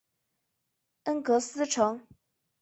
[1.03, 2.01] 恩格斯城。